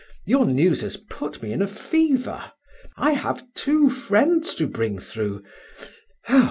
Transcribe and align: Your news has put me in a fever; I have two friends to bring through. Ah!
Your 0.25 0.47
news 0.47 0.81
has 0.81 0.97
put 0.97 1.43
me 1.43 1.53
in 1.53 1.61
a 1.61 1.67
fever; 1.67 2.53
I 2.97 3.11
have 3.11 3.45
two 3.53 3.91
friends 3.91 4.55
to 4.55 4.65
bring 4.65 4.97
through. 4.97 5.43
Ah! 6.27 6.39